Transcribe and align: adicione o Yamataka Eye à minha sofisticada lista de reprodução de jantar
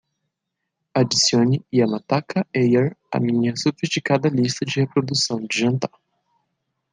adicione 0.99 1.55
o 1.59 1.63
Yamataka 1.77 2.39
Eye 2.61 2.83
à 3.15 3.17
minha 3.25 3.55
sofisticada 3.63 4.27
lista 4.39 4.65
de 4.65 4.79
reprodução 4.79 5.37
de 5.45 5.55
jantar 5.61 5.91